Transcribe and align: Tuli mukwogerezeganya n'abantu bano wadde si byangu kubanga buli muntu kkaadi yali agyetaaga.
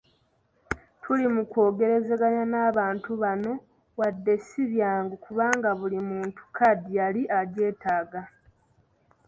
Tuli 1.01 1.25
mukwogerezeganya 1.35 2.43
n'abantu 2.53 3.09
bano 3.23 3.53
wadde 3.99 4.33
si 4.47 4.61
byangu 4.71 5.15
kubanga 5.25 5.69
buli 5.79 5.99
muntu 6.09 6.41
kkaadi 6.47 6.89
yali 6.99 7.21
agyetaaga. 7.39 8.21